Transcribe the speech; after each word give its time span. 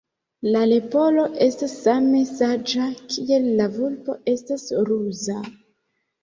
La 0.53 0.59
leporo 0.69 1.25
estas 1.47 1.75
same 1.81 2.21
saĝa 2.29 2.87
kiel 3.03 3.45
la 3.61 3.69
vulpo 3.77 4.17
estas 4.35 4.67
ruza. 4.91 5.39